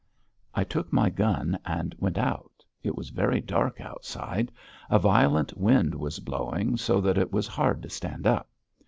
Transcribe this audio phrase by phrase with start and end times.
[0.55, 4.51] I took my gun and went out; it was very dark outside;
[4.89, 8.49] a violent wind was blowing so that it was hard to stand up.